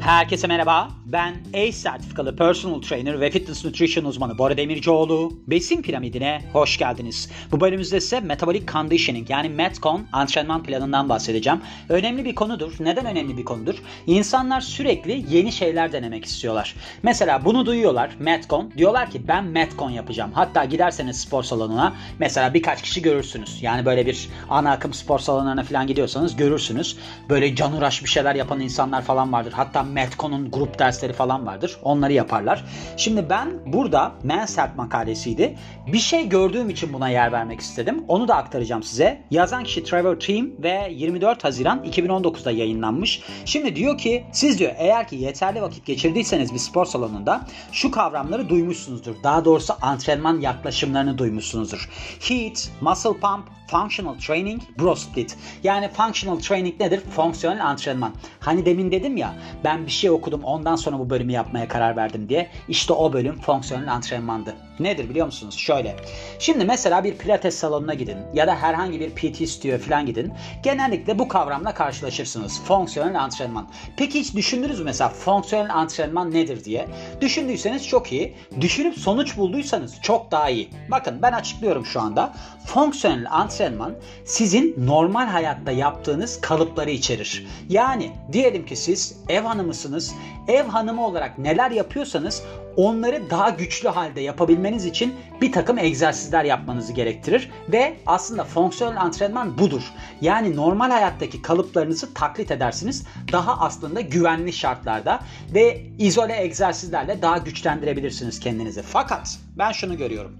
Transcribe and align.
Herkese 0.00 0.46
merhaba. 0.46 0.99
Ben 1.12 1.34
ACE 1.54 1.72
sertifikalı 1.72 2.36
personal 2.36 2.80
trainer 2.80 3.20
ve 3.20 3.30
fitness 3.30 3.64
nutrition 3.64 4.04
uzmanı 4.04 4.38
Bora 4.38 4.56
Demircioğlu. 4.56 5.32
Besin 5.46 5.82
piramidine 5.82 6.42
hoş 6.52 6.78
geldiniz. 6.78 7.30
Bu 7.52 7.60
bölümümüzde 7.60 7.96
ise 7.96 8.20
metabolic 8.20 8.66
conditioning 8.66 9.30
yani 9.30 9.48
METCON 9.48 10.06
antrenman 10.12 10.62
planından 10.62 11.08
bahsedeceğim. 11.08 11.60
Önemli 11.88 12.24
bir 12.24 12.34
konudur. 12.34 12.72
Neden 12.80 13.06
önemli 13.06 13.36
bir 13.36 13.44
konudur? 13.44 13.74
İnsanlar 14.06 14.60
sürekli 14.60 15.24
yeni 15.36 15.52
şeyler 15.52 15.92
denemek 15.92 16.24
istiyorlar. 16.24 16.74
Mesela 17.02 17.44
bunu 17.44 17.66
duyuyorlar 17.66 18.10
METCON. 18.18 18.72
Diyorlar 18.76 19.10
ki 19.10 19.28
ben 19.28 19.44
METCON 19.44 19.90
yapacağım. 19.90 20.30
Hatta 20.34 20.64
giderseniz 20.64 21.20
spor 21.20 21.42
salonuna 21.42 21.94
mesela 22.18 22.54
birkaç 22.54 22.82
kişi 22.82 23.02
görürsünüz. 23.02 23.62
Yani 23.62 23.84
böyle 23.86 24.06
bir 24.06 24.28
ana 24.48 24.70
akım 24.70 24.92
spor 24.92 25.18
salonlarına 25.18 25.62
falan 25.62 25.86
gidiyorsanız 25.86 26.36
görürsünüz. 26.36 26.96
Böyle 27.28 27.54
canuraş 27.54 28.04
bir 28.04 28.08
şeyler 28.08 28.34
yapan 28.34 28.60
insanlar 28.60 29.02
falan 29.02 29.32
vardır. 29.32 29.52
Hatta 29.52 29.82
Metcon'un 29.82 30.50
grup 30.50 30.78
dersleri 31.00 31.12
falan 31.12 31.46
vardır. 31.46 31.76
Onları 31.82 32.12
yaparlar. 32.12 32.64
Şimdi 32.96 33.30
ben 33.30 33.48
burada 33.66 34.12
Mansert 34.24 34.76
makalesiydi. 34.76 35.56
Bir 35.86 35.98
şey 35.98 36.28
gördüğüm 36.28 36.70
için 36.70 36.92
buna 36.92 37.08
yer 37.08 37.32
vermek 37.32 37.60
istedim. 37.60 38.04
Onu 38.08 38.28
da 38.28 38.36
aktaracağım 38.36 38.82
size. 38.82 39.22
Yazan 39.30 39.64
kişi 39.64 39.84
Trevor 39.84 40.20
Team 40.20 40.50
ve 40.58 40.88
24 40.92 41.44
Haziran 41.44 41.84
2019'da 41.84 42.50
yayınlanmış. 42.50 43.22
Şimdi 43.44 43.76
diyor 43.76 43.98
ki 43.98 44.24
siz 44.32 44.58
diyor 44.58 44.72
eğer 44.78 45.08
ki 45.08 45.16
yeterli 45.16 45.62
vakit 45.62 45.86
geçirdiyseniz 45.86 46.54
bir 46.54 46.58
spor 46.58 46.84
salonunda 46.84 47.40
şu 47.72 47.90
kavramları 47.90 48.48
duymuşsunuzdur. 48.48 49.14
Daha 49.22 49.44
doğrusu 49.44 49.74
antrenman 49.82 50.40
yaklaşımlarını 50.40 51.18
duymuşsunuzdur. 51.18 51.88
Heat, 52.20 52.70
muscle 52.80 53.20
pump, 53.20 53.44
functional 53.70 54.14
training, 54.18 54.62
bro 54.78 54.94
split. 54.94 55.36
Yani 55.62 55.88
functional 55.88 56.38
training 56.38 56.80
nedir? 56.80 57.00
Fonksiyonel 57.00 57.66
antrenman. 57.66 58.12
Hani 58.40 58.66
demin 58.66 58.90
dedim 58.92 59.16
ya 59.16 59.34
ben 59.64 59.86
bir 59.86 59.90
şey 59.90 60.10
okudum 60.10 60.44
ondan 60.44 60.76
sonra 60.76 60.89
bu 60.98 61.10
bölümü 61.10 61.32
yapmaya 61.32 61.68
karar 61.68 61.96
verdim 61.96 62.28
diye. 62.28 62.50
İşte 62.68 62.92
o 62.92 63.12
bölüm 63.12 63.40
fonksiyonel 63.40 63.92
antrenmandı. 63.92 64.54
Nedir 64.80 65.08
biliyor 65.10 65.26
musunuz? 65.26 65.56
Şöyle. 65.58 65.96
Şimdi 66.38 66.64
mesela 66.64 67.04
bir 67.04 67.16
pilates 67.16 67.56
salonuna 67.56 67.94
gidin 67.94 68.16
ya 68.34 68.46
da 68.46 68.56
herhangi 68.56 69.00
bir 69.00 69.10
PT 69.10 69.48
stüdyo 69.48 69.78
falan 69.78 70.06
gidin. 70.06 70.32
Genellikle 70.62 71.18
bu 71.18 71.28
kavramla 71.28 71.74
karşılaşırsınız. 71.74 72.60
Fonksiyonel 72.64 73.22
antrenman. 73.22 73.68
Peki 73.96 74.20
hiç 74.20 74.34
düşündünüz 74.34 74.78
mü 74.78 74.84
mesela 74.84 75.10
fonksiyonel 75.10 75.74
antrenman 75.74 76.30
nedir 76.30 76.64
diye? 76.64 76.88
Düşündüyseniz 77.20 77.88
çok 77.88 78.12
iyi. 78.12 78.34
Düşünüp 78.60 78.98
sonuç 78.98 79.36
bulduysanız 79.36 79.94
çok 80.02 80.30
daha 80.30 80.50
iyi. 80.50 80.70
Bakın 80.90 81.22
ben 81.22 81.32
açıklıyorum 81.32 81.86
şu 81.86 82.00
anda. 82.00 82.32
Fonksiyonel 82.66 83.26
antrenman 83.30 83.94
sizin 84.24 84.86
normal 84.86 85.26
hayatta 85.26 85.70
yaptığınız 85.70 86.40
kalıpları 86.40 86.90
içerir. 86.90 87.46
Yani 87.68 88.10
diyelim 88.32 88.66
ki 88.66 88.76
siz 88.76 89.16
ev 89.28 89.42
hanımısınız. 89.42 90.14
Ev 90.48 90.64
hanımı 90.64 91.06
olarak 91.06 91.38
neler 91.38 91.70
yapıyorsanız 91.70 92.42
onları 92.76 93.30
daha 93.30 93.50
güçlü 93.50 93.88
halde 93.88 94.20
yapabilmeniz 94.20 94.84
için 94.84 95.14
bir 95.40 95.52
takım 95.52 95.78
egzersizler 95.78 96.44
yapmanızı 96.44 96.92
gerektirir 96.92 97.50
ve 97.68 97.96
aslında 98.06 98.44
fonksiyonel 98.44 99.00
antrenman 99.00 99.58
budur. 99.58 99.82
Yani 100.20 100.56
normal 100.56 100.90
hayattaki 100.90 101.42
kalıplarınızı 101.42 102.14
taklit 102.14 102.50
edersiniz. 102.50 103.04
Daha 103.32 103.60
aslında 103.60 104.00
güvenli 104.00 104.52
şartlarda 104.52 105.20
ve 105.54 105.86
izole 105.98 106.42
egzersizlerle 106.42 107.22
daha 107.22 107.38
güçlendirebilirsiniz 107.38 108.40
kendinizi. 108.40 108.82
Fakat 108.82 109.38
ben 109.58 109.72
şunu 109.72 109.96
görüyorum. 109.96 110.36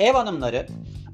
Ev 0.00 0.12
hanımları 0.12 0.66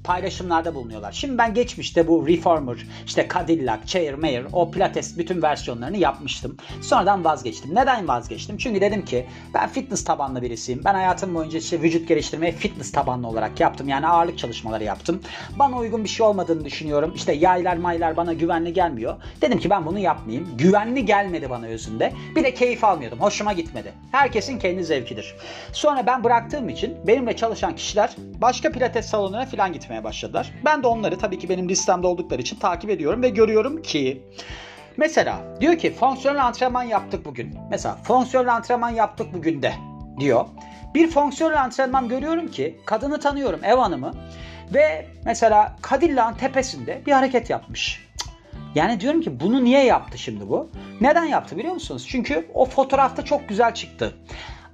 paylaşımlarda 0.04 0.74
bulunuyorlar. 0.74 1.12
Şimdi 1.12 1.38
ben 1.38 1.54
geçmişte 1.54 2.08
bu 2.08 2.28
Reformer, 2.28 2.76
işte 3.06 3.28
Cadillac, 3.34 3.86
Chair 3.86 4.14
Mayer, 4.14 4.44
o 4.52 4.70
Pilates 4.70 5.18
bütün 5.18 5.42
versiyonlarını 5.42 5.96
yapmıştım. 5.96 6.56
Sonradan 6.80 7.24
vazgeçtim. 7.24 7.74
Neden 7.74 8.08
vazgeçtim? 8.08 8.56
Çünkü 8.56 8.80
dedim 8.80 9.04
ki 9.04 9.26
ben 9.54 9.68
fitness 9.68 10.04
tabanlı 10.04 10.42
birisiyim. 10.42 10.82
Ben 10.84 10.94
hayatım 10.94 11.34
boyunca 11.34 11.58
işte 11.58 11.82
vücut 11.82 12.08
geliştirmeyi 12.08 12.52
fitness 12.52 12.92
tabanlı 12.92 13.28
olarak 13.28 13.60
yaptım. 13.60 13.88
Yani 13.88 14.06
ağırlık 14.06 14.38
çalışmaları 14.38 14.84
yaptım. 14.84 15.20
Bana 15.58 15.76
uygun 15.76 16.04
bir 16.04 16.08
şey 16.08 16.26
olmadığını 16.26 16.64
düşünüyorum. 16.64 17.12
İşte 17.14 17.32
yaylar 17.32 17.76
maylar 17.76 18.16
bana 18.16 18.32
güvenli 18.32 18.72
gelmiyor. 18.72 19.16
Dedim 19.40 19.58
ki 19.58 19.70
ben 19.70 19.86
bunu 19.86 19.98
yapmayayım. 19.98 20.48
Güvenli 20.58 21.04
gelmedi 21.04 21.50
bana 21.50 21.66
özünde. 21.66 22.12
Bir 22.36 22.44
de 22.44 22.54
keyif 22.54 22.84
almıyordum. 22.84 23.20
Hoşuma 23.20 23.52
gitmedi. 23.52 23.92
Herkesin 24.12 24.58
kendi 24.58 24.84
zevkidir. 24.84 25.34
Sonra 25.72 26.06
ben 26.06 26.24
bıraktığım 26.24 26.68
için 26.68 26.96
benimle 27.06 27.36
çalışan 27.36 27.76
kişiler 27.76 28.16
başka 28.18 28.70
pilates 28.70 29.06
salonuna 29.06 29.46
falan 29.46 29.72
gitmeye 29.90 30.04
başladılar. 30.04 30.52
Ben 30.64 30.82
de 30.82 30.86
onları 30.86 31.18
tabii 31.18 31.38
ki 31.38 31.48
benim 31.48 31.68
listemde 31.68 32.06
oldukları 32.06 32.42
için 32.42 32.56
takip 32.56 32.90
ediyorum 32.90 33.22
ve 33.22 33.28
görüyorum 33.28 33.82
ki 33.82 34.22
mesela 34.96 35.40
diyor 35.60 35.78
ki 35.78 35.92
fonksiyonel 35.92 36.46
antrenman 36.46 36.82
yaptık 36.82 37.24
bugün. 37.24 37.58
Mesela 37.70 37.94
fonksiyonel 37.94 38.54
antrenman 38.54 38.90
yaptık 38.90 39.34
bugün 39.34 39.62
de 39.62 39.72
diyor. 40.20 40.44
Bir 40.94 41.10
fonksiyonel 41.10 41.62
antrenman 41.62 42.08
görüyorum 42.08 42.50
ki 42.50 42.80
kadını 42.86 43.20
tanıyorum 43.20 43.64
ev 43.64 43.76
hanımı 43.76 44.12
ve 44.74 45.06
mesela 45.24 45.76
Cadillac'ın 45.90 46.38
tepesinde 46.38 47.02
bir 47.06 47.12
hareket 47.12 47.50
yapmış. 47.50 48.10
Yani 48.74 49.00
diyorum 49.00 49.20
ki 49.20 49.40
bunu 49.40 49.64
niye 49.64 49.84
yaptı 49.84 50.18
şimdi 50.18 50.48
bu? 50.48 50.70
Neden 51.00 51.24
yaptı 51.24 51.56
biliyor 51.56 51.74
musunuz? 51.74 52.06
Çünkü 52.08 52.48
o 52.54 52.64
fotoğrafta 52.64 53.24
çok 53.24 53.48
güzel 53.48 53.74
çıktı. 53.74 54.14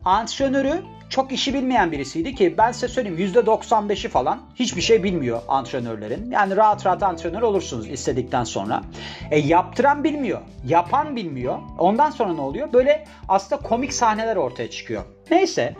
Antrenörü 0.06 0.83
çok 1.09 1.33
işi 1.33 1.55
bilmeyen 1.55 1.93
birisiydi 1.93 2.34
ki 2.34 2.55
ben 2.59 2.72
size 2.72 2.89
söyleyeyim 2.89 3.33
%95'i 3.34 4.09
falan 4.09 4.41
hiçbir 4.55 4.81
şey 4.81 5.03
bilmiyor 5.03 5.43
antrenörlerin. 5.49 6.31
Yani 6.31 6.56
rahat 6.56 6.87
rahat 6.87 7.03
antrenör 7.03 7.43
olursunuz 7.43 7.89
istedikten 7.89 8.45
sonra. 8.45 8.83
E 9.31 9.39
yaptıran 9.39 10.05
bilmiyor, 10.05 10.41
yapan 10.66 11.16
bilmiyor. 11.16 11.59
Ondan 11.78 12.11
sonra 12.11 12.33
ne 12.33 12.41
oluyor? 12.41 12.72
Böyle 12.72 13.05
aslında 13.28 13.62
komik 13.62 13.93
sahneler 13.93 14.37
ortaya 14.37 14.71
çıkıyor. 14.71 15.03
Neyse 15.31 15.75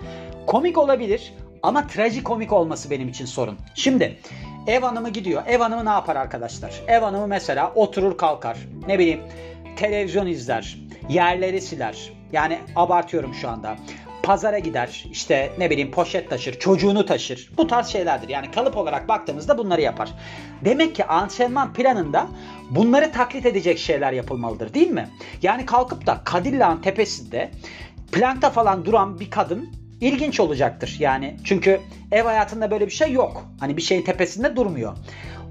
komik 0.47 0.79
olabilir 0.79 1.35
ama 1.63 1.87
trajikomik 1.87 2.53
olması 2.53 2.91
benim 2.91 3.09
için 3.09 3.27
sorun. 3.27 3.59
Şimdi 3.75 4.19
ev 4.67 4.81
hanımı 4.81 5.09
gidiyor. 5.09 5.43
Ev 5.47 5.61
hanımı 5.61 5.85
ne 5.85 5.91
yapar 5.91 6.17
arkadaşlar? 6.17 6.83
Ev 6.89 7.01
hanımı 7.01 7.27
mesela 7.27 7.73
oturur 7.75 8.19
kalkar. 8.19 8.59
Ne 8.87 8.99
bileyim 8.99 9.21
televizyon 9.77 10.27
izler. 10.27 10.79
Yerleri 11.09 11.61
siler. 11.61 12.13
Yani 12.33 12.59
abartıyorum 12.77 13.35
şu 13.35 13.49
anda 13.49 13.77
pazara 14.27 14.59
gider, 14.59 15.05
işte 15.11 15.53
ne 15.59 15.71
bileyim 15.71 15.91
poşet 15.91 16.31
taşır, 16.31 16.59
çocuğunu 16.59 17.07
taşır. 17.07 17.51
Bu 17.57 17.67
tarz 17.67 17.87
şeylerdir. 17.87 18.29
Yani 18.29 18.51
kalıp 18.51 18.77
olarak 18.77 19.09
baktığımızda 19.09 19.59
bunları 19.59 19.81
yapar. 19.81 20.15
Demek 20.65 20.95
ki 20.95 21.05
antrenman 21.05 21.73
planında 21.73 22.27
bunları 22.71 23.13
taklit 23.13 23.47
edecek 23.47 23.79
şeyler 23.79 24.13
yapılmalıdır 24.13 24.75
değil 24.75 24.91
mi? 24.91 25.09
Yani 25.43 25.67
kalkıp 25.67 26.07
da 26.07 26.23
Cadillac'ın 26.33 26.83
tepesinde 26.83 27.51
plankta 28.13 28.51
falan 28.51 28.85
duran 28.85 29.21
bir 29.21 29.31
kadın 29.31 29.69
ilginç 30.01 30.41
olacaktır. 30.41 30.97
Yani 30.99 31.37
çünkü 31.45 31.81
ev 32.13 32.25
hayatında 32.25 32.71
böyle 32.71 32.87
bir 32.87 32.93
şey 32.93 33.13
yok. 33.13 33.45
Hani 33.61 33.77
bir 33.77 33.83
şeyin 33.83 34.03
tepesinde 34.03 34.57
durmuyor. 34.57 34.93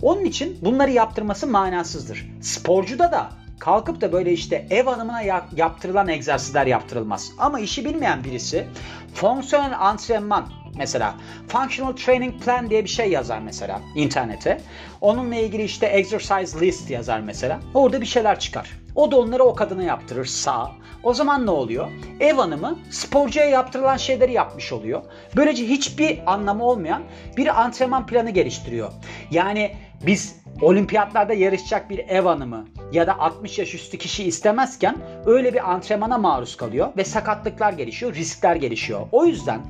Onun 0.02 0.26
için 0.26 0.58
bunları 0.62 0.92
yaptırması 0.92 1.48
manasızdır. 1.48 2.30
Sporcuda 2.42 3.12
da 3.12 3.30
kalkıp 3.60 4.02
da 4.02 4.12
böyle 4.12 4.32
işte 4.32 4.68
ev 4.70 4.86
hanımına 4.86 5.22
yaptırılan 5.56 6.08
egzersizler 6.08 6.68
yaptırılmaz. 6.68 7.32
Ama 7.38 7.60
işi 7.60 7.86
bilmeyen 7.86 8.24
birisi 8.24 8.68
fonksiyonel 9.14 9.80
antrenman 9.80 10.50
mesela 10.78 11.16
functional 11.48 11.94
training 11.94 12.44
plan 12.44 12.70
diye 12.70 12.84
bir 12.84 12.90
şey 12.90 13.12
yazar 13.12 13.40
mesela 13.40 13.82
internete. 13.96 14.62
Onunla 15.02 15.36
ilgili 15.36 15.64
işte 15.64 15.86
exercise 15.86 16.60
list 16.60 16.90
yazar 16.90 17.20
mesela. 17.20 17.60
Orada 17.74 18.02
bir 18.02 18.06
şeyler 18.06 18.40
çıkar. 18.40 18.70
O 18.96 19.12
da 19.12 19.20
onları 19.20 19.44
o 19.44 19.56
kadına 19.56 19.84
yaptırır 19.84 20.26
sağ. 20.26 20.72
O 21.04 21.14
zaman 21.14 21.46
ne 21.46 21.52
oluyor? 21.52 21.92
Ev 22.20 22.36
hanımı 22.36 22.80
sporcuya 22.90 23.46
yaptırılan 23.46 23.98
şeyleri 23.98 24.34
yapmış 24.34 24.74
oluyor. 24.74 25.02
Böylece 25.36 25.68
hiçbir 25.68 26.34
anlamı 26.34 26.64
olmayan 26.64 27.04
bir 27.38 27.62
antrenman 27.62 28.06
planı 28.06 28.30
geliştiriyor. 28.30 28.92
Yani 29.32 29.76
biz 30.06 30.36
olimpiyatlarda 30.62 31.34
yarışacak 31.34 31.90
bir 31.90 32.00
ev 32.00 32.24
hanımı 32.24 32.66
ya 32.92 33.08
da 33.08 33.20
60 33.20 33.60
yaş 33.60 33.76
üstü 33.76 33.98
kişi 33.98 34.24
istemezken 34.24 34.96
öyle 35.26 35.54
bir 35.54 35.72
antrenmana 35.72 36.18
maruz 36.18 36.58
kalıyor 36.58 36.88
ve 36.98 37.04
sakatlıklar 37.04 37.74
gelişiyor, 37.74 38.16
riskler 38.16 38.56
gelişiyor. 38.56 39.02
O 39.12 39.26
yüzden 39.26 39.62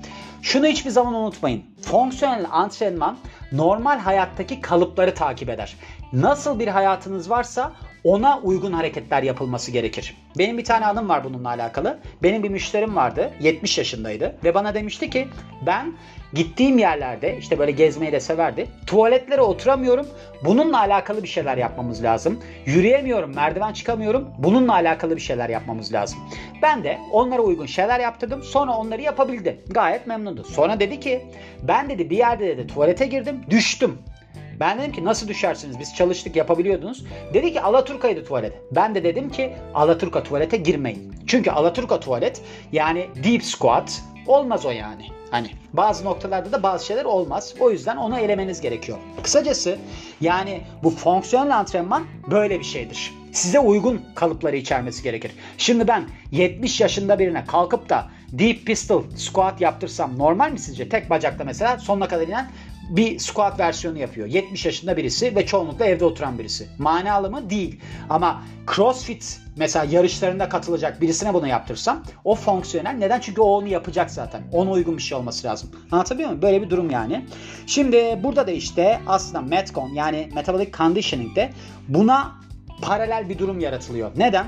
şunu 0.42 0.66
hiçbir 0.66 0.90
zaman 0.90 1.14
unutmayın. 1.14 1.64
Fonksiyonel 1.82 2.46
antrenman 2.52 3.18
normal 3.52 4.00
hayattaki 4.00 4.62
kalıpları 4.62 5.14
takip 5.14 5.50
eder. 5.50 5.76
Nasıl 6.14 6.60
bir 6.60 6.68
hayatınız 6.68 7.30
varsa 7.30 7.72
ona 8.06 8.40
uygun 8.40 8.74
hareketler 8.74 9.24
yapılması 9.24 9.72
gerekir. 9.72 10.18
Benim 10.38 10.58
bir 10.58 10.64
tane 10.64 10.86
anım 10.86 11.10
var 11.10 11.24
bununla 11.24 11.50
alakalı. 11.50 12.00
Benim 12.24 12.44
bir 12.44 12.50
müşterim 12.50 12.96
vardı. 12.96 13.32
70 13.40 13.78
yaşındaydı 13.78 14.36
ve 14.44 14.54
bana 14.54 14.74
demişti 14.74 15.10
ki 15.10 15.28
ben 15.66 15.94
gittiğim 16.34 16.78
yerlerde 16.78 17.38
işte 17.38 17.60
böyle 17.60 17.72
gezmeyi 17.72 18.12
de 18.12 18.20
severdi. 18.20 18.68
Tuvaletlere 18.88 19.42
oturamıyorum. 19.42 20.08
Bununla 20.46 20.80
alakalı 20.80 21.24
bir 21.24 21.28
şeyler 21.28 21.58
yapmamız 21.58 22.04
lazım. 22.04 22.40
Yürüyemiyorum, 22.66 23.36
merdiven 23.36 23.74
çıkamıyorum. 23.74 24.28
Bununla 24.38 24.74
alakalı 24.74 25.16
bir 25.16 25.22
şeyler 25.22 25.50
yapmamız 25.50 25.94
lazım. 25.94 26.20
Ben 26.62 26.84
de 26.84 27.00
onlara 27.12 27.42
uygun 27.42 27.66
şeyler 27.66 28.00
yaptırdım. 28.00 28.44
Sonra 28.44 28.72
onları 28.78 29.02
yapabildi. 29.02 29.62
Gayet 29.70 30.08
memnundu. 30.08 30.44
Sonra 30.44 30.80
dedi 30.80 31.00
ki 31.00 31.22
ben 31.64 31.90
dedi 31.90 32.10
bir 32.10 32.18
yerde 32.18 32.48
dedi 32.48 32.68
tuvalete 32.68 33.06
girdim, 33.06 33.42
düştüm. 33.50 33.98
Ben 34.60 34.80
dedim 34.80 34.92
ki 34.92 35.06
nasıl 35.06 35.28
düşersiniz? 35.28 35.80
Biz 35.80 35.96
çalıştık 35.96 36.36
yapabiliyordunuz. 36.36 37.06
Dedi 37.34 37.54
ki 37.54 37.62
Alaturka'ydı 37.62 38.26
tuvalet. 38.26 38.54
Ben 38.72 38.96
de 38.96 39.04
dedim 39.04 39.30
ki 39.30 39.54
Alaturka 39.74 40.24
tuvalete 40.24 40.58
girmeyin. 40.58 41.16
Çünkü 41.28 41.52
Alaturka 41.52 42.00
tuvalet 42.00 42.42
yani 42.72 43.08
deep 43.24 43.44
squat 43.44 44.02
olmaz 44.28 44.66
o 44.66 44.72
yani. 44.72 45.06
Hani 45.32 45.50
bazı 45.74 46.06
noktalarda 46.06 46.52
da 46.52 46.64
bazı 46.64 46.86
şeyler 46.86 47.06
olmaz. 47.06 47.54
O 47.60 47.72
yüzden 47.72 47.98
onu 47.98 48.20
elemeniz 48.20 48.62
gerekiyor. 48.62 48.98
Kısacası 49.24 49.78
yani 50.22 50.62
bu 50.84 50.90
fonksiyonel 50.90 51.58
antrenman 51.58 52.04
böyle 52.32 52.60
bir 52.60 52.66
şeydir. 52.66 53.14
Size 53.32 53.60
uygun 53.60 54.02
kalıpları 54.16 54.56
içermesi 54.56 55.04
gerekir. 55.04 55.32
Şimdi 55.58 55.88
ben 55.88 56.04
70 56.32 56.82
yaşında 56.82 57.20
birine 57.20 57.46
kalkıp 57.46 57.90
da 57.90 58.08
deep 58.32 58.66
pistol 58.66 59.04
squat 59.16 59.62
yaptırsam 59.62 60.18
normal 60.18 60.52
mi 60.52 60.60
sizce? 60.60 60.90
Tek 60.90 61.10
bacakta 61.10 61.44
mesela 61.44 61.78
sonuna 61.80 62.08
kadar 62.08 62.28
inen 62.28 62.50
bir 62.90 63.20
squat 63.20 63.60
versiyonu 63.60 63.98
yapıyor. 63.98 64.28
70 64.28 64.66
yaşında 64.66 64.98
birisi 64.98 65.36
ve 65.36 65.46
çoğunlukla 65.46 65.86
evde 65.86 66.06
oturan 66.06 66.40
birisi. 66.40 66.68
Manalı 66.78 67.32
mı? 67.32 67.50
Değil. 67.50 67.80
Ama 68.10 68.44
CrossFit 68.76 69.40
mesela 69.58 69.86
yarışlarında 69.86 70.50
katılacak 70.50 71.02
birisine 71.02 71.34
bunu 71.34 71.48
yaptırsam 71.48 72.04
o 72.24 72.36
fonksiyonel. 72.36 72.94
Neden? 72.94 73.20
Çünkü 73.20 73.42
o 73.42 73.46
onu 73.46 73.68
yapacak 73.68 74.12
zaten. 74.12 74.42
Ona 74.52 74.72
uygun 74.72 74.98
bir 74.98 75.02
şey 75.02 75.18
olması 75.18 75.48
lazım. 75.48 75.70
Anlatabiliyor 75.92 76.30
muyum? 76.30 76.42
Böyle 76.42 76.62
bir 76.62 76.70
durum 76.70 76.90
yani. 76.90 77.26
Şimdi 77.68 78.20
burada 78.24 78.48
da 78.48 78.52
işte 78.52 79.00
aslında 79.08 79.42
Metcon 79.42 79.90
yani 79.90 80.30
Metabolic 80.36 80.72
Conditioning'de 80.72 81.54
buna 81.88 82.36
paralel 82.82 83.30
bir 83.30 83.40
durum 83.40 83.60
yaratılıyor. 83.60 84.12
Neden? 84.18 84.46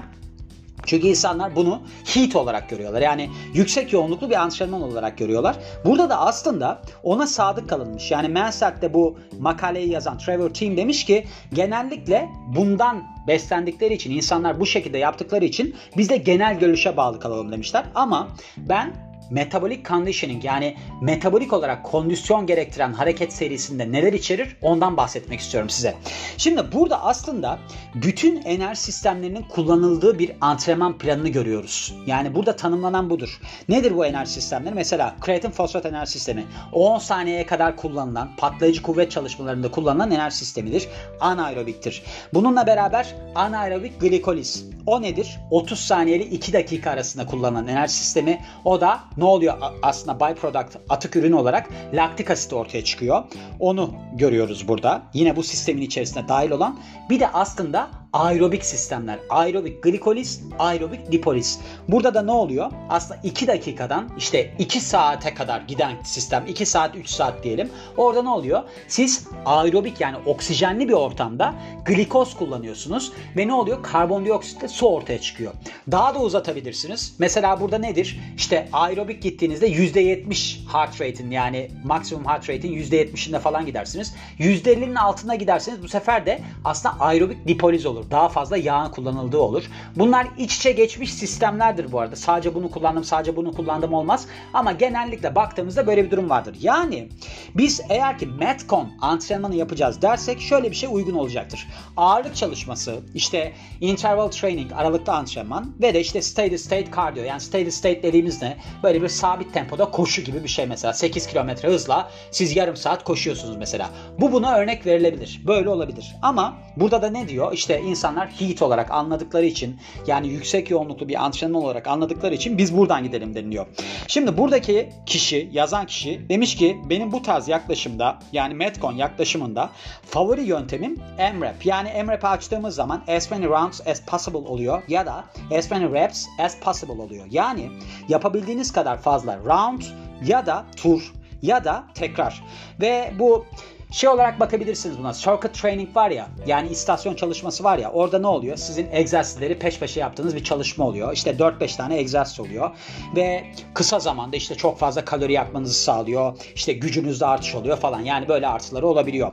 Çünkü 0.88 1.07
insanlar 1.07 1.56
bunu 1.56 1.81
heat 2.06 2.36
olarak 2.36 2.69
görüyorlar. 2.69 3.01
Yani 3.01 3.30
yüksek 3.54 3.94
yoğunluklu 3.94 4.30
bir 4.30 4.36
antrenman 4.36 4.81
olarak 4.81 5.18
görüyorlar. 5.18 5.56
Burada 5.86 6.10
da 6.10 6.19
aslında 6.19 6.81
ona 7.04 7.28
sadık 7.28 7.69
kalınmış. 7.69 8.12
Yani 8.12 8.28
Mansard'de 8.28 8.94
bu 8.94 9.18
makaleyi 9.39 9.89
yazan 9.89 10.18
Trevor 10.18 10.50
Team 10.50 10.78
demiş 10.78 11.06
ki 11.06 11.25
genellikle 11.54 12.30
bundan 12.56 13.04
beslendikleri 13.28 13.94
için 13.94 14.12
insanlar 14.12 14.60
bu 14.60 14.66
şekilde 14.66 14.98
yaptıkları 14.98 15.45
için 15.45 15.75
biz 15.98 16.10
de 16.10 16.18
genel 16.18 16.60
görüşe 16.60 16.98
bağlı 16.98 17.19
kalalım 17.19 17.51
demişler. 17.51 17.86
Ama 17.95 18.28
ben 18.57 19.06
metabolik 19.30 19.88
conditioning 19.88 20.46
yani 20.46 20.78
metabolik 21.02 21.54
olarak 21.54 21.84
kondisyon 21.84 22.48
gerektiren 22.48 22.94
hareket 22.94 23.34
serisinde 23.34 23.92
neler 23.92 24.14
içerir 24.14 24.58
ondan 24.62 24.98
bahsetmek 24.98 25.40
istiyorum 25.40 25.70
size. 25.70 25.96
Şimdi 26.38 26.72
burada 26.74 27.04
aslında 27.04 27.60
bütün 27.96 28.42
enerji 28.42 28.82
sistemlerinin 28.82 29.44
kullanıldığı 29.44 30.20
bir 30.20 30.32
antrenman 30.42 30.98
planını 30.98 31.30
görüyoruz. 31.30 31.96
Yani 32.06 32.36
burada 32.36 32.56
tanımlanan 32.56 33.10
budur. 33.10 33.40
Nedir 33.70 33.96
bu 33.96 34.06
enerji 34.06 34.32
sistemleri? 34.32 34.76
Mesela 34.76 35.16
kreatin 35.22 35.52
fosfat 35.52 35.86
enerji 35.86 36.12
sistemi 36.12 36.46
10 36.72 37.00
saniyeye 37.00 37.46
kadar 37.46 37.76
kullanılan 37.76 38.30
patlayıcı 38.38 38.82
kuvvet 38.82 39.12
çalışmalarında 39.12 39.72
kullanılan 39.72 40.12
enerji 40.12 40.38
sistemidir. 40.38 40.88
Anaerobiktir. 41.20 42.04
Bununla 42.34 42.68
beraber 42.68 43.16
anaerobik 43.36 44.02
glikoliz. 44.02 44.66
O 44.86 45.02
nedir? 45.02 45.40
30 45.52 45.80
saniyeli 45.80 46.24
2 46.24 46.54
dakika 46.54 46.92
arasında 46.92 47.26
kullanılan 47.26 47.68
enerji 47.68 47.94
sistemi. 47.94 48.42
O 48.66 48.82
da 48.82 49.00
ne 49.18 49.25
oluyor 49.25 49.58
aslında 49.81 50.19
byproduct 50.19 50.78
atık 50.90 51.16
ürün 51.16 51.31
olarak 51.31 51.69
laktik 51.94 52.30
asit 52.30 52.54
ortaya 52.54 52.84
çıkıyor. 52.84 53.24
Onu 53.60 53.94
görüyoruz 54.14 54.68
burada. 54.68 55.02
Yine 55.14 55.36
bu 55.36 55.44
sistemin 55.44 55.81
içerisinde 55.81 56.28
dahil 56.28 56.52
olan 56.52 56.80
bir 57.10 57.19
de 57.19 57.28
aslında 57.28 57.90
aerobik 58.18 58.66
sistemler. 58.66 59.19
Aerobik 59.30 59.84
glikoliz, 59.84 60.42
aerobik 60.60 61.12
lipoliz. 61.14 61.60
Burada 61.88 62.14
da 62.14 62.22
ne 62.22 62.31
oluyor? 62.31 62.72
Aslında 62.90 63.19
2 63.24 63.48
dakikadan 63.48 64.10
işte 64.18 64.54
2 64.60 64.81
saate 64.81 65.34
kadar 65.34 65.62
giden 65.62 66.04
sistem. 66.04 66.46
2 66.48 66.66
saat 66.66 66.96
3 66.96 67.10
saat 67.10 67.44
diyelim. 67.44 67.69
Orada 67.98 68.24
ne 68.24 68.30
oluyor? 68.30 68.64
Siz 68.88 69.28
aerobik 69.46 70.02
yani 70.02 70.18
oksijenli 70.25 70.88
bir 70.88 70.94
ortamda 70.94 71.56
glikoz 71.86 72.38
kullanıyorsunuz 72.38 73.12
ve 73.38 73.48
ne 73.48 73.54
oluyor? 73.54 73.84
Karbondioksitle 73.84 74.68
su 74.68 74.88
ortaya 74.88 75.22
çıkıyor. 75.22 75.54
Daha 75.92 76.16
da 76.16 76.19
uzatabilirsiniz. 76.19 77.16
Mesela 77.19 77.62
burada 77.62 77.78
nedir? 77.78 78.19
İşte 78.38 78.69
aerobik 78.74 79.24
gittiğinizde 79.24 79.69
%70 79.69 80.72
heart 80.74 81.02
rate'in 81.02 81.31
yani 81.31 81.72
maksimum 81.84 82.25
heart 82.25 82.50
rate'in 82.50 82.84
%70'inde 82.84 83.40
falan 83.40 83.66
gidersiniz. 83.66 84.14
%50'nin 84.40 84.96
altına 84.96 85.36
giderseniz 85.36 85.84
bu 85.84 85.88
sefer 85.88 86.25
de 86.25 86.40
aslında 86.66 87.00
aerobik 87.00 87.48
lipoliz 87.48 87.86
olur 87.86 88.06
daha 88.12 88.30
fazla 88.30 88.57
yağın 88.57 88.89
kullanıldığı 88.89 89.38
olur. 89.38 89.63
Bunlar 89.95 90.27
iç 90.38 90.57
içe 90.57 90.71
geçmiş 90.71 91.13
sistemlerdir 91.13 91.92
bu 91.92 92.00
arada. 92.00 92.15
Sadece 92.15 92.56
bunu 92.56 92.71
kullandım, 92.71 93.04
sadece 93.04 93.36
bunu 93.36 93.54
kullandım 93.54 93.94
olmaz. 93.94 94.27
Ama 94.54 94.71
genellikle 94.71 95.36
baktığımızda 95.36 95.88
böyle 95.88 96.06
bir 96.06 96.12
durum 96.12 96.30
vardır. 96.30 96.57
Yani 96.62 97.09
biz 97.56 97.81
eğer 97.89 98.19
ki 98.19 98.25
Metcon 98.25 98.89
antrenmanı 99.01 99.56
yapacağız 99.56 100.01
dersek 100.01 100.42
şöyle 100.42 100.71
bir 100.71 100.75
şey 100.75 100.89
uygun 100.92 101.13
olacaktır. 101.13 101.68
Ağırlık 101.98 102.36
çalışması, 102.36 103.00
işte 103.15 103.54
interval 103.81 104.27
training, 104.27 104.71
aralıklı 104.74 105.13
antrenman 105.13 105.74
ve 105.81 105.94
de 105.94 106.01
işte 106.01 106.21
steady 106.21 106.57
state 106.57 106.92
cardio. 106.95 107.24
Yani 107.24 107.42
steady 107.42 107.71
state 107.71 108.04
dediğimiz 108.04 108.42
ne? 108.42 108.57
Böyle 108.83 109.01
bir 109.01 109.07
sabit 109.07 109.54
tempoda 109.54 109.92
koşu 109.92 110.21
gibi 110.21 110.44
bir 110.44 110.50
şey 110.50 110.65
mesela. 110.65 110.94
8 110.94 111.27
kilometre 111.27 111.69
hızla 111.69 112.09
siz 112.31 112.56
yarım 112.56 112.75
saat 112.75 113.04
koşuyorsunuz 113.04 113.57
mesela. 113.57 113.89
Bu 114.19 114.31
buna 114.31 114.56
örnek 114.56 114.86
verilebilir. 114.86 115.42
Böyle 115.48 115.69
olabilir. 115.69 116.15
Ama 116.21 116.57
burada 116.77 117.01
da 117.01 117.09
ne 117.09 117.27
diyor? 117.27 117.54
İşte 117.54 117.81
insanlar 117.98 118.28
heat 118.28 118.62
olarak 118.62 118.92
anladıkları 118.92 119.46
için 119.46 119.80
yani 120.08 120.28
yüksek 120.28 120.70
yoğunluklu 120.70 121.08
bir 121.08 121.26
antrenman 121.26 121.64
olarak 121.64 121.88
anladıkları 121.88 122.36
için 122.36 122.58
biz 122.58 122.78
buradan 122.78 123.04
gidelim 123.04 123.36
deniliyor. 123.36 123.68
Şimdi 124.08 124.38
buradaki 124.38 124.90
kişi, 125.06 125.50
yazan 125.52 125.86
kişi 125.86 126.30
demiş 126.30 126.56
ki 126.56 126.78
benim 126.90 127.12
bu 127.12 127.22
tarz 127.22 127.48
yaklaşımda 127.48 128.20
yani 128.32 128.54
Metcon 128.54 128.94
yaklaşımında 128.94 129.70
favori 130.06 130.44
yöntemim 130.44 130.98
MRAP. 131.38 131.66
Yani 131.66 132.04
MRAP'i 132.04 132.28
açtığımız 132.28 132.76
zaman 132.76 133.04
as 133.08 133.32
many 133.32 133.46
rounds 133.46 133.88
as 133.88 134.02
possible 134.02 134.38
oluyor 134.38 134.84
ya 134.88 135.06
da 135.06 135.24
as 135.58 135.72
many 135.72 135.94
reps 135.94 136.26
as 136.40 136.60
possible 136.60 137.02
oluyor. 137.02 137.26
Yani 137.32 137.70
yapabildiğiniz 138.10 138.72
kadar 138.72 139.02
fazla 139.02 139.38
round 139.38 139.82
ya 140.26 140.46
da 140.46 140.66
tur 140.76 141.14
ya 141.42 141.64
da 141.64 141.84
tekrar. 141.94 142.44
Ve 142.82 143.12
bu 143.20 143.46
şey 143.92 144.10
olarak 144.10 144.39
bakabilirsiniz 144.39 145.00
buna. 145.00 145.13
Circuit 145.13 145.54
training 145.54 145.95
var 145.95 146.12
ya 146.12 146.28
yani 146.48 146.69
istasyon 146.69 147.16
çalışması 147.16 147.63
var 147.63 147.78
ya 147.78 147.92
orada 147.92 148.19
ne 148.19 148.28
oluyor? 148.28 148.57
Sizin 148.57 148.88
egzersizleri 148.92 149.60
peş 149.60 149.80
peşe 149.80 150.00
yaptığınız 150.00 150.36
bir 150.36 150.44
çalışma 150.44 150.86
oluyor. 150.86 151.13
İşte 151.13 151.31
4-5 151.31 151.78
tane 151.78 151.98
egzersiz 151.98 152.39
oluyor. 152.39 152.69
Ve 153.16 153.44
kısa 153.74 154.00
zamanda 154.00 154.36
işte 154.38 154.56
çok 154.56 154.80
fazla 154.80 155.06
kalori 155.06 155.34
yakmanızı 155.34 155.74
sağlıyor. 155.74 156.38
İşte 156.56 156.74
gücünüzde 156.74 157.25
artış 157.25 157.56
oluyor 157.56 157.78
falan. 157.78 158.01
Yani 158.01 158.28
böyle 158.28 158.48
artıları 158.48 158.88
olabiliyor. 158.88 159.31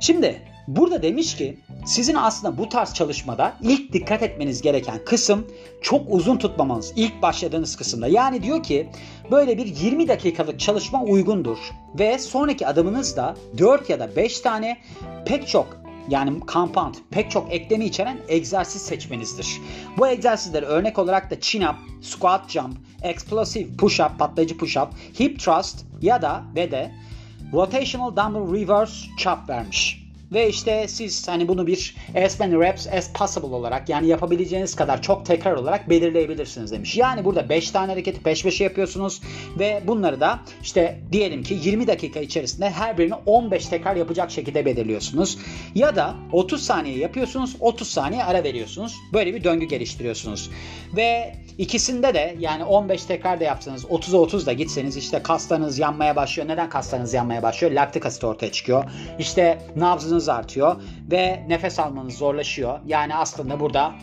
Şimdi 0.00 0.42
burada 0.68 1.02
demiş 1.02 1.36
ki 1.36 1.58
sizin 1.86 2.14
aslında 2.14 2.58
bu 2.58 2.68
tarz 2.68 2.94
çalışmada 2.94 3.56
ilk 3.62 3.92
dikkat 3.92 4.22
etmeniz 4.22 4.62
gereken 4.62 5.04
kısım 5.04 5.46
çok 5.82 6.02
uzun 6.08 6.36
tutmamanız. 6.36 6.92
İlk 6.96 7.22
başladığınız 7.22 7.76
kısımda. 7.76 8.08
Yani 8.08 8.42
diyor 8.42 8.62
ki 8.62 8.88
böyle 9.30 9.58
bir 9.58 9.66
20 9.66 10.08
dakikalık 10.08 10.60
çalışma 10.60 11.02
uygundur. 11.02 11.58
Ve 11.98 12.18
sonraki 12.18 12.66
adımınız 12.66 13.16
da 13.16 13.36
4 13.58 13.90
ya 13.90 14.00
da 14.00 14.16
5 14.16 14.40
tane 14.40 14.78
pek 15.26 15.48
çok 15.48 15.78
yani 16.08 16.40
compound 16.52 16.94
pek 17.10 17.30
çok 17.30 17.52
eklemi 17.52 17.84
içeren 17.84 18.18
egzersiz 18.28 18.82
seçmenizdir. 18.82 19.60
Bu 19.98 20.08
egzersizleri 20.08 20.64
örnek 20.64 20.98
olarak 20.98 21.30
da 21.30 21.40
chin 21.40 21.62
up, 21.62 21.76
squat 22.02 22.50
jump, 22.50 22.76
explosive 23.02 23.76
push 23.76 24.00
up, 24.00 24.18
patlayıcı 24.18 24.58
push 24.58 24.76
up, 24.76 24.88
hip 25.20 25.40
thrust 25.40 25.84
ya 26.02 26.22
da 26.22 26.42
ve 26.54 26.70
de 26.70 26.90
rotational 27.52 28.16
dumbbell 28.16 28.60
reverse 28.60 29.06
chop 29.18 29.48
vermiş. 29.48 30.07
Ve 30.32 30.48
işte 30.48 30.88
siz 30.88 31.28
hani 31.28 31.48
bunu 31.48 31.66
bir 31.66 31.96
as 32.24 32.40
many 32.40 32.52
reps 32.52 32.86
as 32.86 33.12
possible 33.12 33.54
olarak 33.54 33.88
yani 33.88 34.06
yapabileceğiniz 34.06 34.76
kadar 34.76 35.02
çok 35.02 35.26
tekrar 35.26 35.52
olarak 35.52 35.90
belirleyebilirsiniz 35.90 36.72
demiş. 36.72 36.96
Yani 36.96 37.24
burada 37.24 37.48
5 37.48 37.70
tane 37.70 37.92
hareketi 37.92 38.22
peş 38.22 38.42
peşe 38.42 38.64
yapıyorsunuz 38.64 39.20
ve 39.58 39.82
bunları 39.86 40.20
da 40.20 40.40
işte 40.62 41.00
diyelim 41.12 41.42
ki 41.42 41.58
20 41.62 41.86
dakika 41.86 42.20
içerisinde 42.20 42.70
her 42.70 42.98
birini 42.98 43.14
15 43.26 43.66
tekrar 43.66 43.96
yapacak 43.96 44.30
şekilde 44.30 44.64
belirliyorsunuz. 44.64 45.38
Ya 45.74 45.96
da 45.96 46.14
30 46.32 46.62
saniye 46.62 46.98
yapıyorsunuz 46.98 47.56
30 47.60 47.88
saniye 47.88 48.24
ara 48.24 48.44
veriyorsunuz. 48.44 48.94
Böyle 49.12 49.34
bir 49.34 49.44
döngü 49.44 49.66
geliştiriyorsunuz. 49.66 50.50
Ve 50.96 51.34
ikisinde 51.58 52.14
de 52.14 52.36
yani 52.38 52.64
15 52.64 53.04
tekrar 53.04 53.40
da 53.40 53.44
yapsanız 53.44 53.84
30'a 53.84 54.18
30 54.18 54.46
da 54.46 54.52
gitseniz 54.52 54.96
işte 54.96 55.22
kaslarınız 55.22 55.78
yanmaya 55.78 56.16
başlıyor. 56.16 56.48
Neden 56.48 56.68
kaslarınız 56.68 57.14
yanmaya 57.14 57.42
başlıyor? 57.42 57.72
Laktik 57.72 58.06
asit 58.06 58.24
ortaya 58.24 58.52
çıkıyor. 58.52 58.84
İşte 59.18 59.58
nabzınız 59.76 60.17
artıyor 60.28 60.76
ve 61.10 61.44
nefes 61.48 61.78
almanız 61.78 62.14
zorlaşıyor. 62.14 62.78
Yani 62.86 63.14
aslında 63.14 63.60
burada 63.60 63.94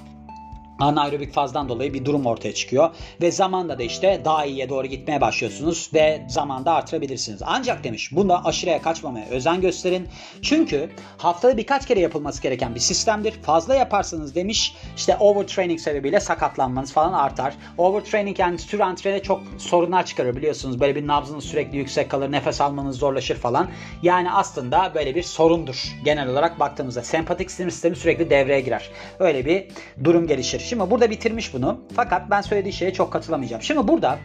anaerobik 0.79 1.33
fazdan 1.33 1.69
dolayı 1.69 1.93
bir 1.93 2.05
durum 2.05 2.25
ortaya 2.25 2.53
çıkıyor. 2.53 2.89
Ve 3.21 3.31
zamanda 3.31 3.79
da 3.79 3.83
işte 3.83 4.21
daha 4.25 4.45
iyiye 4.45 4.69
doğru 4.69 4.87
gitmeye 4.87 5.21
başlıyorsunuz 5.21 5.89
ve 5.93 6.25
zamanda 6.29 6.73
artırabilirsiniz. 6.73 7.41
Ancak 7.45 7.83
demiş 7.83 8.11
bunda 8.11 8.45
aşırıya 8.45 8.81
kaçmamaya 8.81 9.25
özen 9.29 9.61
gösterin. 9.61 10.07
Çünkü 10.41 10.89
haftada 11.17 11.57
birkaç 11.57 11.85
kere 11.87 11.99
yapılması 11.99 12.41
gereken 12.41 12.75
bir 12.75 12.79
sistemdir. 12.79 13.31
Fazla 13.31 13.75
yaparsanız 13.75 14.35
demiş 14.35 14.75
işte 14.97 15.17
overtraining 15.17 15.79
sebebiyle 15.79 16.19
sakatlanmanız 16.19 16.93
falan 16.93 17.13
artar. 17.13 17.53
Overtraining 17.77 18.39
yani 18.39 18.57
tür 18.57 18.79
antrene 18.79 19.21
çok 19.21 19.41
sorunlar 19.57 20.05
çıkarır 20.05 20.35
biliyorsunuz. 20.35 20.79
Böyle 20.79 20.95
bir 20.95 21.07
nabzınız 21.07 21.43
sürekli 21.43 21.77
yüksek 21.77 22.09
kalır, 22.11 22.31
nefes 22.31 22.61
almanız 22.61 22.97
zorlaşır 22.97 23.35
falan. 23.35 23.69
Yani 24.03 24.31
aslında 24.31 24.91
böyle 24.95 25.15
bir 25.15 25.23
sorundur. 25.23 25.95
Genel 26.05 26.29
olarak 26.29 26.59
baktığımızda 26.59 27.01
sempatik 27.03 27.51
sinir 27.51 27.71
sistemi 27.71 27.95
sürekli 27.95 28.29
devreye 28.29 28.61
girer. 28.61 28.89
Öyle 29.19 29.45
bir 29.45 29.67
durum 30.03 30.27
gelişir. 30.27 30.64
Şimdi 30.65 30.91
burada 30.91 31.09
bitirmiş 31.09 31.53
bunu. 31.53 31.81
Fakat 31.95 32.29
ben 32.29 32.41
söylediği 32.41 32.73
şeye 32.73 32.93
çok 32.93 33.13
katılamayacağım. 33.13 33.61
Şimdi 33.61 33.87
burada 33.87 34.19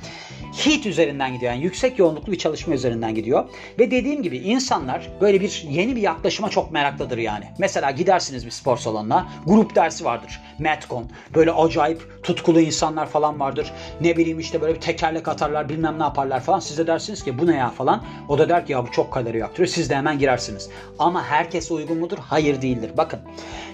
HEAT 0.57 0.87
üzerinden 0.87 1.33
gidiyor. 1.33 1.53
Yani 1.53 1.65
yüksek 1.65 1.99
yoğunluklu 1.99 2.33
bir 2.33 2.39
çalışma 2.39 2.75
üzerinden 2.75 3.15
gidiyor. 3.15 3.45
Ve 3.79 3.91
dediğim 3.91 4.23
gibi 4.23 4.39
insanlar 4.39 5.11
böyle 5.21 5.41
bir 5.41 5.65
yeni 5.71 5.97
bir 5.97 6.01
yaklaşıma 6.01 6.51
çok 6.51 6.73
meraklıdır 6.73 7.19
yani. 7.19 7.45
Mesela 7.59 7.91
gidersiniz 7.91 8.47
bir 8.47 8.51
spor 8.51 8.77
salonuna. 8.77 9.29
Grup 9.47 9.75
dersi 9.75 10.05
vardır. 10.05 10.41
Metcon. 10.59 11.07
Böyle 11.35 11.53
acayip 11.53 12.23
tutkulu 12.23 12.61
insanlar 12.61 13.07
falan 13.07 13.41
vardır. 13.41 13.73
Ne 14.01 14.17
bileyim 14.17 14.39
işte 14.39 14.61
böyle 14.61 14.75
bir 14.75 14.81
tekerlek 14.81 15.29
atarlar 15.29 15.69
bilmem 15.69 15.99
ne 15.99 16.03
yaparlar 16.03 16.41
falan. 16.41 16.61
Siz 16.61 16.79
de 16.79 16.87
dersiniz 16.87 17.25
ki 17.25 17.39
bu 17.39 17.47
ne 17.47 17.57
ya 17.57 17.71
falan. 17.71 18.05
O 18.29 18.39
da 18.39 18.49
der 18.49 18.67
ki 18.67 18.73
ya 18.73 18.87
bu 18.87 18.91
çok 18.91 19.13
kalori 19.13 19.39
yaktırıyor. 19.39 19.69
Siz 19.69 19.91
de 19.91 19.97
hemen 19.97 20.19
girersiniz. 20.19 20.71
Ama 20.99 21.25
herkese 21.25 21.75
uygun 21.75 21.99
mudur? 21.99 22.19
Hayır 22.19 22.63
değildir. 22.63 22.91
Bakın. 22.97 23.21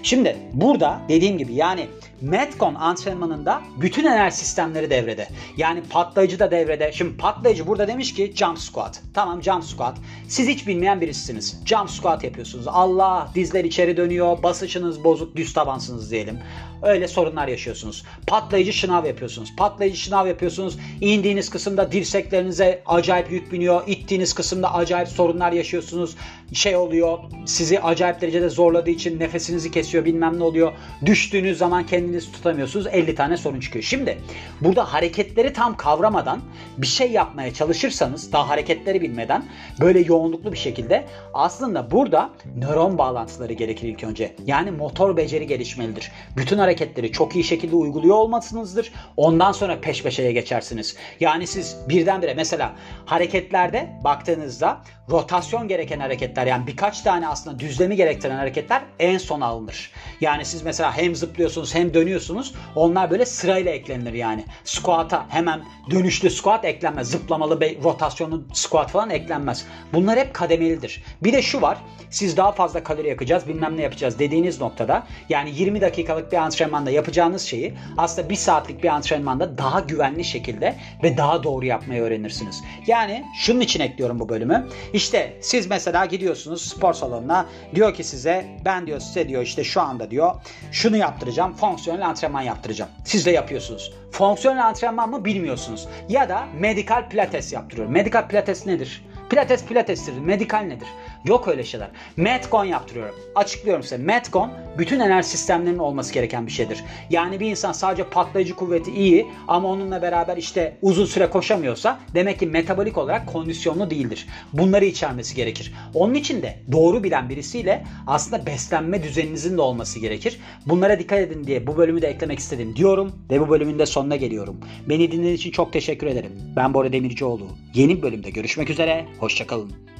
Şimdi 0.03 0.37
burada 0.53 0.99
dediğim 1.09 1.37
gibi 1.37 1.53
yani 1.53 1.87
Metcon 2.21 2.75
antrenmanında 2.75 3.61
bütün 3.81 4.05
enerji 4.05 4.37
sistemleri 4.37 4.89
devrede. 4.89 5.27
Yani 5.57 5.81
patlayıcı 5.89 6.39
da 6.39 6.51
devrede. 6.51 6.66
Şimdi 6.93 7.17
patlayıcı 7.17 7.67
burada 7.67 7.87
demiş 7.87 8.13
ki 8.13 8.33
jump 8.35 8.59
squat. 8.59 9.01
Tamam 9.13 9.43
jump 9.43 9.63
squat. 9.63 9.97
Siz 10.27 10.47
hiç 10.47 10.67
bilmeyen 10.67 11.01
birisiniz. 11.01 11.61
Jump 11.65 11.89
squat 11.89 12.23
yapıyorsunuz. 12.23 12.67
Allah 12.67 13.31
dizler 13.35 13.63
içeri 13.63 13.97
dönüyor. 13.97 14.43
Basışınız 14.43 15.03
bozuk. 15.03 15.35
Düz 15.35 15.53
tabansınız 15.53 16.11
diyelim. 16.11 16.39
Öyle 16.81 17.07
sorunlar 17.07 17.47
yaşıyorsunuz. 17.47 18.03
Patlayıcı 18.27 18.73
şınav 18.73 19.05
yapıyorsunuz. 19.05 19.55
Patlayıcı 19.57 19.97
şınav 19.97 20.27
yapıyorsunuz. 20.27 20.77
İndiğiniz 21.01 21.49
kısımda 21.49 21.91
dirseklerinize 21.91 22.83
acayip 22.85 23.31
yük 23.31 23.51
biniyor. 23.51 23.83
İttiğiniz 23.87 24.33
kısımda 24.33 24.73
acayip 24.73 25.07
sorunlar 25.07 25.51
yaşıyorsunuz. 25.51 26.15
Şey 26.53 26.75
oluyor. 26.75 27.19
Sizi 27.45 27.79
acayip 27.79 28.21
derecede 28.21 28.49
zorladığı 28.49 28.89
için 28.89 29.19
nefesinizi 29.19 29.71
kesiyor 29.71 30.05
bilmem 30.05 30.39
ne 30.39 30.43
oluyor. 30.43 30.71
Düştüğünüz 31.05 31.57
zaman 31.57 31.85
kendinizi 31.85 32.31
tutamıyorsunuz. 32.31 32.87
50 32.87 33.15
tane 33.15 33.37
sorun 33.37 33.59
çıkıyor. 33.59 33.83
Şimdi 33.83 34.17
burada 34.61 34.93
hareketleri 34.93 35.53
tam 35.53 35.77
kavramadan 35.77 36.41
bir 36.77 36.87
şey 36.87 37.11
yapmaya 37.11 37.53
çalışırsanız 37.53 38.31
daha 38.31 38.49
hareketleri 38.49 39.01
bilmeden 39.01 39.45
böyle 39.79 39.99
yoğunluklu 39.99 40.51
bir 40.51 40.57
şekilde 40.57 41.05
aslında 41.33 41.91
burada 41.91 42.29
nöron 42.57 42.97
bağlantıları 42.97 43.53
gerekir 43.53 43.87
ilk 43.87 44.03
önce. 44.03 44.35
Yani 44.45 44.71
motor 44.71 45.17
beceri 45.17 45.47
gelişmelidir. 45.47 46.11
Bütün 46.37 46.57
hareketleri 46.57 47.11
çok 47.11 47.35
iyi 47.35 47.43
şekilde 47.43 47.75
uyguluyor 47.75 48.15
olmasınızdır. 48.15 48.91
Ondan 49.17 49.51
sonra 49.51 49.79
peş 49.81 50.03
peşeye 50.03 50.31
geçersiniz. 50.31 50.95
Yani 51.19 51.47
siz 51.47 51.77
birdenbire 51.89 52.33
mesela 52.33 52.75
hareketlerde 53.05 53.89
baktığınızda 54.03 54.81
rotasyon 55.09 55.67
gereken 55.67 55.99
hareketler 55.99 56.47
yani 56.47 56.67
birkaç 56.67 57.01
tane 57.01 57.27
aslında 57.27 57.59
düzlemi 57.59 57.95
gerektiren 57.95 58.35
hareketler 58.35 58.81
en 58.99 59.17
son 59.17 59.41
alınır. 59.41 59.91
Yani 60.21 60.45
siz 60.45 60.61
mesela 60.61 60.97
hem 60.97 61.15
zıplıyorsunuz 61.15 61.75
hem 61.75 61.93
dönüyorsunuz. 61.93 62.53
Onlar 62.75 63.11
böyle 63.11 63.25
sırayla 63.25 63.71
eklenir 63.71 64.13
yani. 64.13 64.45
Squat'a 64.63 65.25
hemen 65.29 65.61
dönüşlü 65.91 66.29
squat 66.29 66.65
eklenmez. 66.65 67.11
Zıplamalı 67.11 67.61
bir 67.61 67.83
rotasyonlu 67.83 68.43
squat 68.53 68.91
falan 68.91 69.09
eklenmez. 69.09 69.65
Bunlar 69.93 70.19
hep 70.19 70.33
kademelidir. 70.33 71.03
Bir 71.23 71.33
de 71.33 71.41
şu 71.41 71.61
var. 71.61 71.77
Siz 72.09 72.37
daha 72.37 72.51
fazla 72.51 72.83
kalori 72.83 73.07
yakacağız 73.07 73.47
bilmem 73.47 73.77
ne 73.77 73.81
yapacağız 73.81 74.19
dediğiniz 74.19 74.61
noktada 74.61 75.07
yani 75.29 75.51
20 75.55 75.81
dakikalık 75.81 76.31
bir 76.31 76.37
antrenmanda 76.37 76.91
yapacağınız 76.91 77.41
şeyi 77.41 77.73
aslında 77.97 78.29
bir 78.29 78.35
saatlik 78.35 78.83
bir 78.83 78.89
antrenmanda 78.89 79.57
daha 79.57 79.79
güvenli 79.79 80.23
şekilde 80.23 80.75
ve 81.03 81.17
daha 81.17 81.43
doğru 81.43 81.65
yapmayı 81.65 82.01
öğrenirsiniz. 82.01 82.63
Yani 82.87 83.25
şunun 83.37 83.59
için 83.59 83.79
ekliyorum 83.79 84.19
bu 84.19 84.29
bölümü. 84.29 84.67
İşte 84.97 85.37
siz 85.41 85.67
mesela 85.67 86.05
gidiyorsunuz 86.05 86.61
spor 86.61 86.93
salonuna 86.93 87.45
diyor 87.75 87.93
ki 87.93 88.03
size 88.03 88.45
ben 88.65 88.87
diyor 88.87 88.99
size 88.99 89.29
diyor 89.29 89.41
işte 89.41 89.63
şu 89.63 89.81
anda 89.81 90.11
diyor 90.11 90.35
şunu 90.71 90.97
yaptıracağım 90.97 91.53
fonksiyonel 91.53 92.07
antrenman 92.07 92.41
yaptıracağım. 92.41 92.91
Siz 93.05 93.25
de 93.25 93.31
yapıyorsunuz. 93.31 93.93
Fonksiyonel 94.11 94.67
antrenman 94.67 95.09
mı 95.09 95.25
bilmiyorsunuz. 95.25 95.87
Ya 96.09 96.29
da 96.29 96.47
medikal 96.59 97.09
pilates 97.09 97.53
yaptırıyor. 97.53 97.87
Medikal 97.87 98.27
pilates 98.27 98.65
nedir? 98.65 99.05
Pilates 99.29 99.65
pilatestir. 99.65 100.19
Medikal 100.19 100.59
nedir? 100.59 100.87
Yok 101.25 101.47
öyle 101.47 101.63
şeyler. 101.63 101.89
Metcon 102.17 102.65
yaptırıyorum. 102.65 103.15
Açıklıyorum 103.35 103.83
size. 103.83 103.97
Metcon 103.97 104.51
bütün 104.77 104.99
enerji 104.99 105.29
sistemlerinin 105.29 105.79
olması 105.79 106.13
gereken 106.13 106.47
bir 106.47 106.51
şeydir. 106.51 106.83
Yani 107.09 107.39
bir 107.39 107.49
insan 107.49 107.71
sadece 107.71 108.03
patlayıcı 108.03 108.55
kuvveti 108.55 108.91
iyi 108.91 109.27
ama 109.47 109.67
onunla 109.69 110.01
beraber 110.01 110.37
işte 110.37 110.77
uzun 110.81 111.05
süre 111.05 111.29
koşamıyorsa 111.29 111.99
demek 112.13 112.39
ki 112.39 112.47
metabolik 112.47 112.97
olarak 112.97 113.27
kondisyonlu 113.27 113.89
değildir. 113.89 114.27
Bunları 114.53 114.85
içermesi 114.85 115.35
gerekir. 115.35 115.73
Onun 115.93 116.13
için 116.13 116.41
de 116.41 116.59
doğru 116.71 117.03
bilen 117.03 117.29
birisiyle 117.29 117.83
aslında 118.07 118.45
beslenme 118.45 119.03
düzeninizin 119.03 119.57
de 119.57 119.61
olması 119.61 119.99
gerekir. 119.99 120.39
Bunlara 120.65 120.99
dikkat 120.99 121.19
edin 121.19 121.43
diye 121.43 121.67
bu 121.67 121.77
bölümü 121.77 122.01
de 122.01 122.07
eklemek 122.07 122.39
istedim 122.39 122.75
diyorum 122.75 123.11
ve 123.29 123.39
bu 123.39 123.49
bölümün 123.49 123.79
de 123.79 123.85
sonuna 123.85 124.15
geliyorum. 124.15 124.57
Beni 124.89 125.11
dinlediğiniz 125.11 125.39
için 125.39 125.51
çok 125.51 125.73
teşekkür 125.73 126.07
ederim. 126.07 126.31
Ben 126.55 126.73
Bora 126.73 126.91
Demircioğlu. 126.91 127.47
Yeni 127.73 127.97
bir 127.97 128.01
bölümde 128.01 128.29
görüşmek 128.29 128.69
üzere. 128.69 129.05
Hoşçakalın. 129.19 129.96